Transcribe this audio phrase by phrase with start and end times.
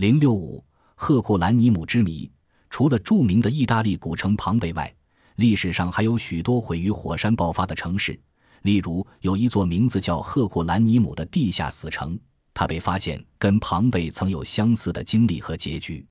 [0.00, 2.32] 零六五赫库兰尼姆之谜。
[2.70, 4.90] 除了著名的意大利古城庞贝外，
[5.34, 8.18] 历史上还有许多毁于火山爆发的城市。
[8.62, 12.18] 例如，有一座名字叫赫库兰尼姆的地下死城，
[12.54, 16.06] 它被发现跟庞贝曾有相似的经历和结局。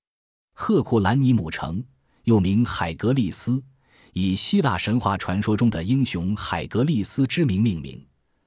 [0.53, 1.83] 赫库兰尼姆城
[2.25, 3.59] 又名海格力斯，
[4.13, 7.99] 以希腊神话传说中的英雄海格力斯之名命名。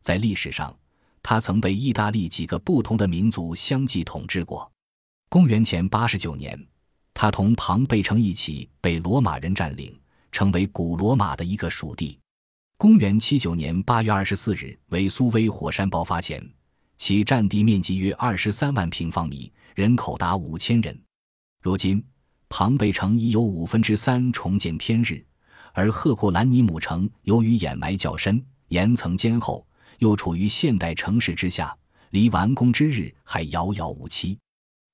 [0.02, 0.72] 在历史上，
[1.20, 4.71] 它曾被意大利几个不同的民族相继统治过。
[5.32, 6.62] 公元前八十九年，
[7.14, 9.98] 他同庞贝城一起被罗马人占领，
[10.30, 12.18] 成为古罗马的一个属地。
[12.76, 16.46] 公元七九年八月二十四日，维苏威火山爆发前，
[16.98, 21.02] 其占地面积约二十三万平方米，人口达五千人。
[21.62, 22.04] 如今，
[22.50, 25.24] 庞贝城已有五分之三重见天日，
[25.72, 31.74] 而赫库兰尼姆城由于掩埋较深、岩层坚厚，又处于现代城市之下，
[32.10, 34.38] 离完工之日还遥遥无期。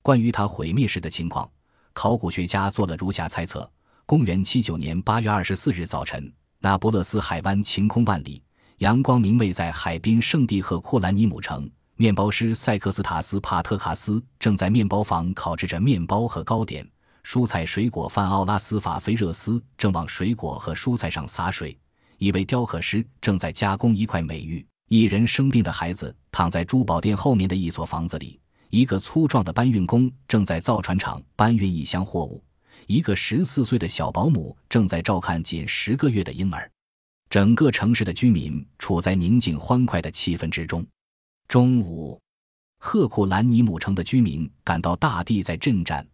[0.09, 1.47] 关于它毁灭时的情况，
[1.93, 3.71] 考古学家做了如下猜测：
[4.07, 6.33] 公元七九年八月二十四日早晨。
[6.57, 8.41] 那不勒斯海湾晴空万里，
[8.79, 16.89] 阳光明媚，在海滨圣地赫库兰尼姆城，面包师塞克斯塔斯·帕特卡斯正在面包房烤制着面包和糕点。
[17.23, 21.77] 蔬菜水果贩奥拉斯·法菲热斯正往水果和蔬菜上洒水。
[22.17, 24.65] 一位雕刻师正在加工一块美玉。
[24.87, 28.39] 一人生病的孩子躺在珠宝店后面的一所房子里。
[28.69, 32.43] 一个粗壮的搬运工正在造船厂搬运一箱货物。
[32.85, 36.71] 一个十四岁的小保姆正在照看仅十个月的婴儿，
[37.29, 40.85] 整个城市的居民处在宁静欢快的气氛之中。
[41.47, 42.19] 中午，
[42.79, 46.07] 赫库兰尼姆城的居民感到大地在震颤，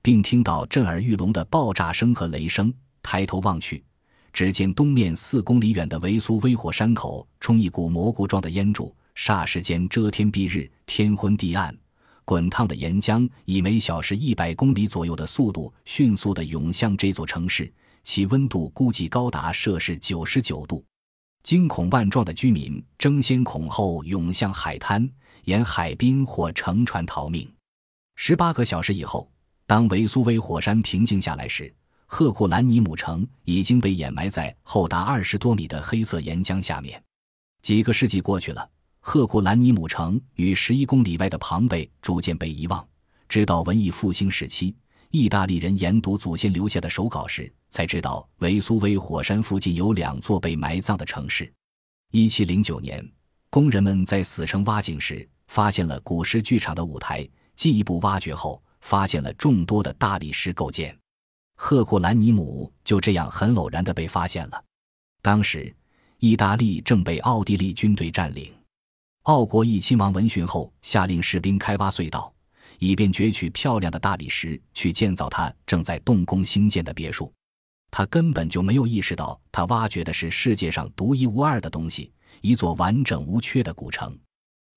[0.00, 2.72] 并听到震耳欲聋的爆炸声和雷声。
[3.02, 3.82] 抬头望去，
[4.32, 11.76] 只见东面四公里远的维苏威火山口冲一股蘑菇状的烟柱，霎时间遮天蔽日，天昏地暗。
[12.24, 17.72] 滚烫的岩浆以每小时一百公里左右的速度迅速地涌向这座城市，
[18.04, 20.84] 其温度估计高达摄氏九十九度。
[21.42, 25.08] 惊恐万状的居民争先恐后涌向海滩，
[25.44, 27.52] 沿海滨或乘船逃命。
[28.14, 29.28] 十八个小时以后，
[29.66, 31.74] 当维苏威火山平静下来时，
[32.06, 37.02] 赫库兰尼姆城已经被掩埋在厚达二十多米的黑色岩浆下面。
[37.62, 38.68] 几个世纪过去了。
[39.04, 42.86] 赫库兰尼姆城与十一公里外的庞贝逐渐被遗忘，
[43.28, 44.76] 直到文艺复兴时期，
[45.10, 51.52] 意大利人研读祖先留下的手稿时，才知道维苏威火山附近有两座被埋葬的城市。
[52.12, 53.04] 一七零九年，
[53.50, 57.28] 工人们在死城挖井时，发现了古时剧场的舞台。
[57.56, 60.96] 进一步挖掘后，发现了众多的大理石构件。
[61.56, 64.64] 赫库兰尼姆就这样很偶然地被发现了。
[65.20, 65.74] 当时，
[66.18, 68.50] 意大利正被奥地利军队占领。
[69.24, 72.34] 奥国义亲王闻讯后，下令士兵开挖隧道，
[72.80, 77.32] 以便攫取漂亮的大理石去建造他正在动工兴建的别墅。
[77.88, 82.12] 他根本就没有意识到，他挖掘的是世界上独一无二的东西——
[82.42, 84.18] 一座完整无缺的古城。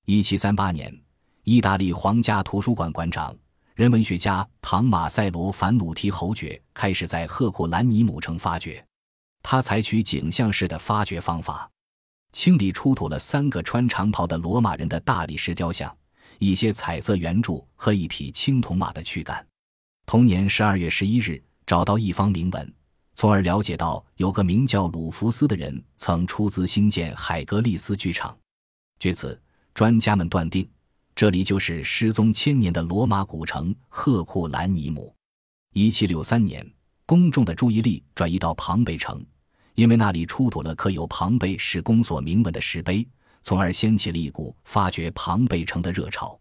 [0.06, 0.96] 一七三八年，
[1.44, 3.36] 意大利皇家图书馆馆长、
[3.74, 8.86] 人文学家唐马塞罗·凡努提侯爵开始在赫库兰尼姆城发掘。
[9.42, 11.68] 他采取景象式的发掘方法。
[12.36, 15.98] 清理出土了三个穿长袍的罗马人的大理石雕像，
[16.38, 19.48] 一些彩色圆柱和一匹青铜马的躯干。
[20.06, 22.74] 同年十二月十一日，找到一方铭文，
[23.16, 28.38] 从而了解到有个名叫鲁弗斯的人曾出资兴建海格力斯剧场。
[29.00, 29.42] 据此，
[29.74, 30.70] 专家们断定，
[31.16, 35.16] 这里就是失踪千年的罗马古城赫库兰尼姆。
[35.72, 36.70] 一七六三年，
[37.06, 39.26] 公众的注意力转移到庞贝城。
[39.76, 43.08] 因为那里出土了刻有庞贝史公所铭文的石碑，
[43.44, 46.38] 从而掀起了一股发掘庞贝城的热潮。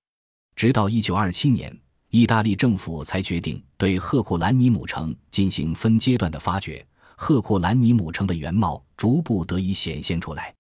[0.57, 1.81] 直到1927年，
[2.11, 6.85] 意大利政府才决定对赫库兰尼姆城进行分阶段的发掘。
[7.17, 10.55] 赫库兰尼姆城的原貌逐步得以显现出来。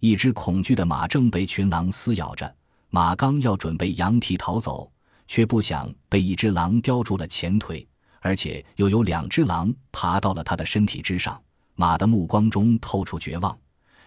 [0.00, 2.52] 一只恐惧的马正被群狼撕咬着，
[2.90, 4.90] 马刚要准备扬蹄逃走，
[5.26, 7.86] 却不想被一只狼叼住了前腿，
[8.20, 11.40] 而且又有两只狼爬到了他的身体之上。
[11.74, 13.56] 马的目光中透出绝望。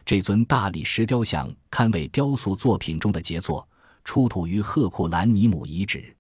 [0.06, 3.68] 这尊大理石雕像堪为雕塑作品中的杰作，
[4.04, 6.16] 出土于赫库兰尼姆遗址。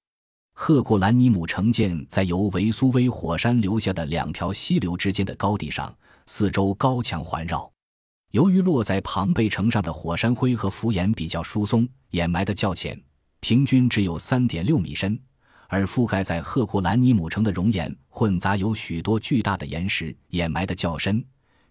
[0.53, 5.95] 赫库兰尼姆城建在由维苏威火山留下的两条溪流之间的高地上，
[6.25, 7.69] 四周高墙环绕。
[8.31, 12.99] 由于落在庞贝城上的火山灰和浮岩比较疏松，掩埋的较浅，
[13.39, 15.19] 平均只有三点六米深。
[15.67, 21.23] 而覆盖在赫库兰尼姆城的熔岩混杂有许多巨大的岩石，掩埋的较深。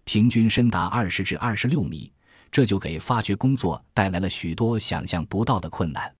[0.05, 2.11] 平均深达二十至二十六米，
[2.51, 6.13] 这就给发掘工作带来了许多想象不到的困难。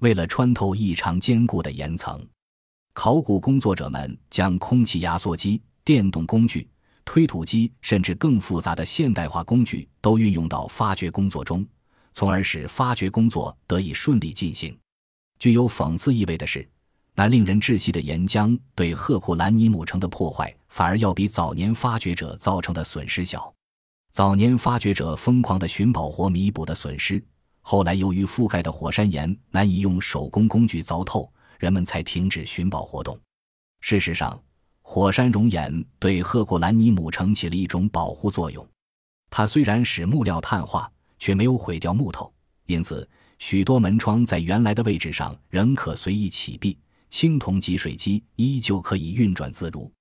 [0.00, 2.24] 为了穿透异常坚固的岩层，
[2.92, 6.68] 考古工作者们将空气压缩机、电动工具、
[7.06, 11.66] 推土机，甚至更复杂的现代化工具都运用到发掘工作中，
[12.12, 14.76] 从而使发掘工作得以顺利进行。
[15.38, 16.68] 具有讽刺意味的是，
[17.14, 23.52] 那令人窒息的岩浆对赫库兰尼姆城的破坏，反而要比早年发掘者造成的损失小。
[24.10, 27.22] 早年发掘者疯狂的寻宝活弥补的损失，
[27.60, 31.30] 后来由于覆盖的火山岩难以用手工工具凿透。
[31.58, 33.16] 人们才停止寻宝活动。
[33.82, 34.42] 事实上，
[34.80, 38.66] 火山熔岩对赫库兰尼姆城起了一种保护作用。
[39.28, 42.32] 它虽然使木料碳化，却没有毁掉木头，
[42.64, 43.06] 因此
[43.38, 46.78] 许多门窗在原来的位置上仍可随意启闭，
[47.10, 49.92] 青铜集水机依旧可以运转自如。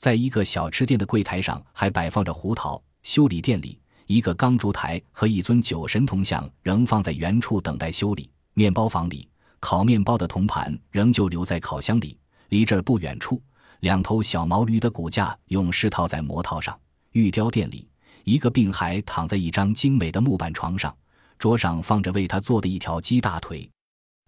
[0.00, 2.82] 在一个小吃店的柜台上还摆放着胡桃。
[3.02, 8.30] 修理店里，一个钢烛台和一尊酒神铜像仍放在原处等待修理。
[8.54, 9.28] 面包房里。
[9.60, 12.18] 烤面包的铜盘仍旧留在烤箱里。
[12.48, 13.42] 离这儿不远处，
[13.80, 16.80] 两头小毛驴的骨架用湿套在磨套上。
[17.12, 17.86] 玉雕店里，
[18.24, 20.96] 一个病孩躺在一张精美的木板床上，
[21.38, 23.70] 桌上放着为他做的一条鸡大腿。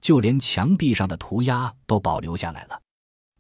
[0.03, 2.79] 就连墙壁上的涂鸦都保留下来了。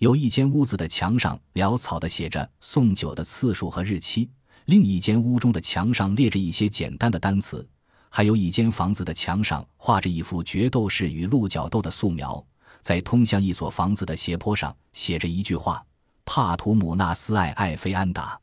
[0.02, 4.28] 有一间屋子的墙上潦草地写着送酒的次数和日期，
[4.64, 7.64] 另一间屋中的墙上列着一些简单的单词。
[8.10, 12.44] 还有一间房子的墙上画着一幅决斗士与鹿角斗的素描，
[12.80, 15.80] 在通向一所房子的斜坡上写着一句话
[16.26, 18.36] ：“帕图姆纳斯爱艾菲安达。”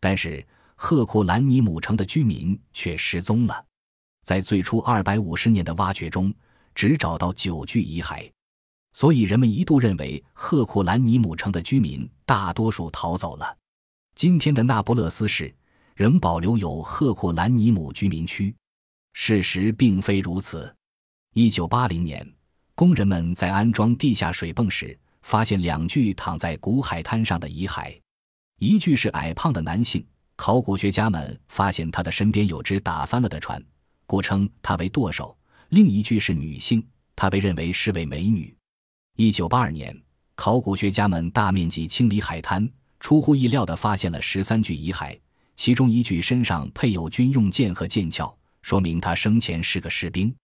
[0.00, 0.42] 但是
[0.74, 3.62] 赫库兰尼姆城的居民却失踪了。
[4.24, 6.32] 在最初二百五十年的挖掘中，
[6.74, 8.30] 只找到九具遗骸，
[8.94, 13.58] 所以人们一度认为赫库兰尼姆城的居民大多数逃走了。
[14.14, 15.52] 今天的那不勒斯市
[15.96, 18.54] 仍保留有赫库兰尼姆居民区。
[19.12, 20.72] 事实并非如此。
[21.34, 22.26] 一九八零年，
[22.76, 27.96] 工人们在安装地下水泵时，发现两具躺在古海滩上的遗骸。
[28.60, 30.06] 一具是矮胖的男性，
[30.36, 33.60] 考古学家们发现他的身边有只打翻了的船，
[34.06, 35.36] 故称他为舵手；
[35.70, 36.84] 另一具是女性，
[37.16, 38.56] 她被认为是位美女。
[39.16, 39.96] 一九八二年，
[40.34, 42.68] 考古学家们大面积清理海滩，
[42.98, 45.16] 出乎意料地发现了十三具遗骸，
[45.54, 48.36] 其中一具身上配有军用剑和剑鞘。
[48.62, 50.34] 说明他生前是个士兵。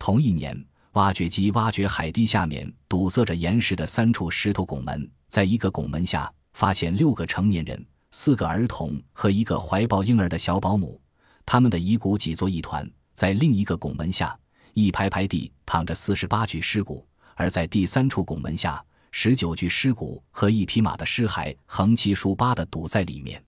[0.00, 11.00] 同一年，挖掘机挖掘海堤下面堵塞着岩石的三处石头拱门，在一个拱门下发现六个成年人、四个儿童和一个怀抱婴儿的小保姆，
[11.46, 12.90] 他们的遗骨挤作一团。
[13.14, 14.36] 在另一个拱门下，
[14.74, 17.06] 一排排地躺着四十八具尸骨，
[17.38, 23.40] 而在第三处拱门下，十九具尸骨和一匹马的尸骸横七竖八地堵在里面。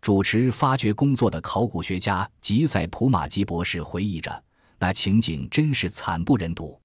[0.00, 4.42] 主持发掘工作的考古学家吉塞普马吉博士回忆着，
[4.78, 6.80] 那情景真是惨不忍睹。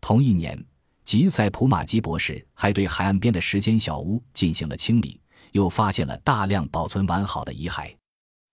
[0.00, 0.64] 同一年，
[1.04, 7.92] 吉塞普马吉博士还对海岸边的十间小屋进行了清理，又发现了大量保存完好的遗骸。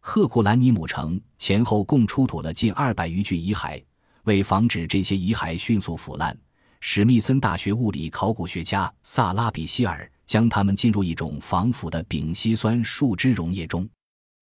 [0.01, 3.79] 赫库兰尼姆城前后共出土了近二百余具遗骸。
[4.23, 6.35] 为防止这些遗骸迅速腐烂，
[6.87, 13.89] 史密森大学物理考古学家萨拉比希尔将它们进入一种防腐的丙烯酸树脂溶液中。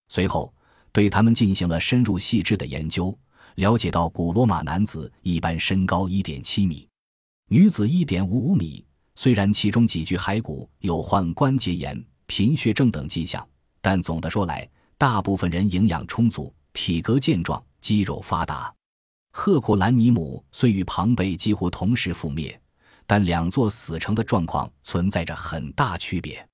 [0.10, 0.54] 随后，
[0.92, 3.18] 对他们进行了深入细致的研究，
[3.56, 6.86] 了解到古罗马男子一般身高一点七米，
[7.48, 8.86] 女子一点五五米。
[9.16, 13.47] 虽然其中几具骸骨有患关节炎、贫血症等迹象，
[13.80, 18.71] 但总的说来，大部分人营养充足，体格健壮，肌肉发达。
[19.35, 22.57] 赫库兰尼姆虽与庞贝几乎同时覆灭，
[23.07, 26.47] 但两座死城的状况存在着很大区别。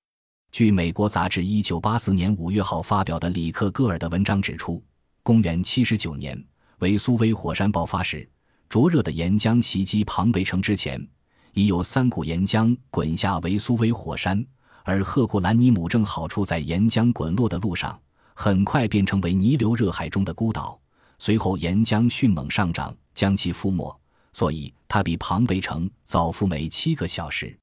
[0.49, 4.81] 据美国杂志1984年5月号发表的里克戈尔的文章指出，
[5.23, 6.41] 公元79年，
[6.79, 8.27] 维苏威火山爆发时，
[8.69, 11.05] 灼热的岩浆袭击庞贝城之前，
[11.53, 14.43] 已有三股岩浆滚下维苏威火山，
[14.85, 17.99] 而赫库兰尼姆正好处在岩浆滚落的路上，
[18.33, 20.79] 很快便成为泥流热海中的孤岛。
[21.19, 23.93] 随后，岩浆迅猛上涨，将其覆没，
[24.33, 27.55] 所以它比庞贝城早覆没七个小时。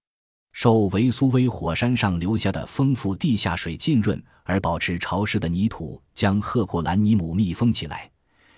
[0.52, 8.10] 受维苏威火山上留下的丰富地下水浸润而保持潮湿的泥土，将赫库兰尼姆密封起来，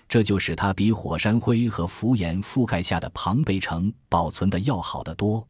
[0.07, 5.45] 这就使它比火山灰和浮岩覆盖下的庞贝城保存的要好得多。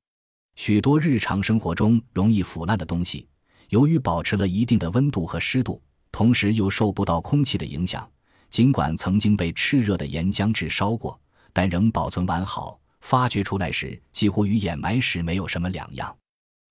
[0.55, 3.27] 许多日常生活中容易腐烂的东西，
[3.69, 8.09] 由于保持了一定的温度和湿度，同时又受不到空气的影响，
[8.49, 11.19] 尽管曾经被炽热的岩浆炙烧过，
[11.53, 12.79] 但仍保存完好。
[13.01, 16.13] 发掘出来时，几乎与掩埋时没有什么两样。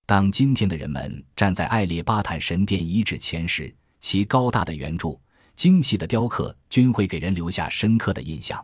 [0.05, 5.19] 当今天的人们站在艾列巴坦神殿遗址前时，其高大的圆柱、
[5.55, 8.63] 精细的雕刻均会给人留下深刻的印象。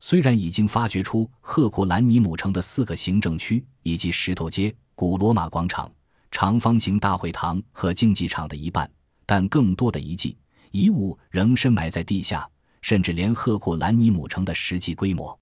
[0.00, 5.90] 虽然已经发掘出赫库兰尼姆城的四个行政区以及石头街、古罗马广场、
[6.30, 8.90] 长方形大会堂和竞技场的一半，
[9.26, 10.36] 但更多的遗迹
[10.74, 12.44] 遗物仍深埋在地下，
[12.82, 15.38] 甚至连赫库兰尼姆城的实际规模，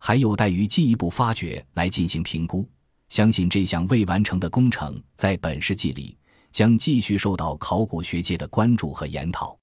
[0.00, 2.68] 还有待于进一步发掘来进行评估。
[3.08, 6.18] 相信这项未完成的工程在本世纪里
[6.50, 9.56] 将继续受到考古学界的关注和研讨。